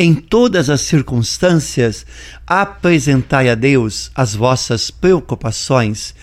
Em 0.00 0.14
todas 0.14 0.70
as 0.70 0.82
circunstâncias, 0.82 2.06
apresentai 2.46 3.50
a 3.50 3.56
Deus 3.56 4.12
as 4.14 4.32
vossas 4.32 4.92
preocupações. 4.92 6.14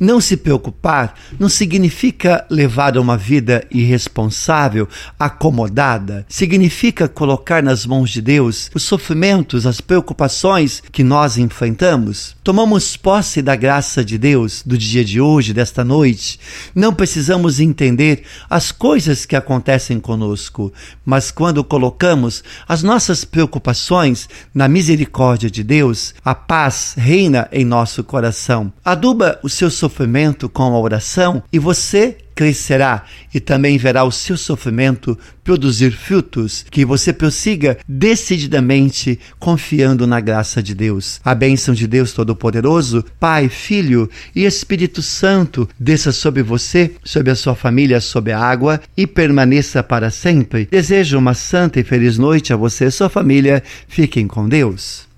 Não 0.00 0.18
se 0.18 0.34
preocupar 0.34 1.14
não 1.38 1.48
significa 1.48 2.46
levar 2.50 2.96
uma 2.96 3.18
vida 3.18 3.66
irresponsável, 3.70 4.88
acomodada. 5.18 6.24
Significa 6.26 7.06
colocar 7.06 7.62
nas 7.62 7.84
mãos 7.84 8.10
de 8.10 8.22
Deus 8.22 8.70
os 8.74 8.82
sofrimentos, 8.82 9.66
as 9.66 9.80
preocupações 9.80 10.82
que 10.90 11.04
nós 11.04 11.36
enfrentamos. 11.36 12.34
Tomamos 12.42 12.96
posse 12.96 13.42
da 13.42 13.54
graça 13.54 14.02
de 14.02 14.16
Deus 14.16 14.62
do 14.64 14.76
dia 14.76 15.04
de 15.04 15.20
hoje, 15.20 15.52
desta 15.52 15.84
noite. 15.84 16.40
Não 16.74 16.94
precisamos 16.94 17.60
entender 17.60 18.22
as 18.48 18.72
coisas 18.72 19.26
que 19.26 19.36
acontecem 19.36 20.00
conosco, 20.00 20.72
mas 21.04 21.30
quando 21.30 21.62
colocamos 21.62 22.42
as 22.66 22.82
nossas 22.82 23.19
preocupações 23.24 24.28
na 24.54 24.68
misericórdia 24.68 25.50
de 25.50 25.62
Deus, 25.62 26.14
a 26.24 26.34
paz 26.34 26.94
reina 26.96 27.48
em 27.52 27.64
nosso 27.64 28.02
coração. 28.04 28.72
Aduba 28.84 29.38
o 29.42 29.48
seu 29.48 29.70
sofrimento 29.70 30.48
com 30.48 30.62
a 30.62 30.78
oração 30.78 31.42
e 31.52 31.58
você 31.58 32.18
crescerá 32.34 33.04
e 33.34 33.40
também 33.40 33.78
verá 33.78 34.04
o 34.04 34.12
seu 34.12 34.36
sofrimento 34.36 35.18
produzir 35.42 35.90
frutos, 35.90 36.64
que 36.70 36.84
você 36.84 37.12
prossiga 37.12 37.78
decididamente 37.88 39.18
confiando 39.38 40.06
na 40.06 40.20
graça 40.20 40.62
de 40.62 40.74
Deus. 40.74 41.20
A 41.24 41.34
bênção 41.34 41.74
de 41.74 41.86
Deus 41.86 42.12
Todo-Poderoso, 42.12 43.04
Pai, 43.18 43.48
Filho 43.48 44.08
e 44.34 44.44
Espírito 44.44 45.02
Santo 45.02 45.68
desça 45.78 46.12
sobre 46.12 46.42
você, 46.42 46.92
sobre 47.04 47.30
a 47.30 47.34
sua 47.34 47.54
família, 47.54 48.00
sobre 48.00 48.32
a 48.32 48.38
água 48.38 48.80
e 48.96 49.06
permaneça 49.06 49.82
para 49.82 50.10
sempre. 50.10 50.68
Desejo 50.70 51.18
uma 51.18 51.34
santa 51.34 51.80
e 51.80 51.84
feliz 51.84 52.16
noite 52.18 52.52
a 52.52 52.56
você 52.56 52.86
e 52.86 52.90
sua 52.90 53.08
família. 53.08 53.62
Fiquem 53.88 54.26
com 54.26 54.48
Deus. 54.48 55.08